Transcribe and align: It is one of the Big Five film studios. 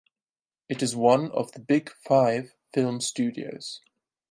It 0.67 0.81
is 0.81 0.95
one 0.95 1.29
of 1.31 1.51
the 1.51 1.59
Big 1.59 1.91
Five 1.91 2.55
film 2.73 3.01
studios. 3.01 3.81